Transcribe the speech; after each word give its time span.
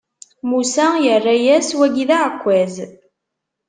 Musa 0.49 0.87
yerra-as: 1.03 1.69
Wagi 1.77 2.05
d 2.09 2.11
aɛekkaz. 2.15 2.75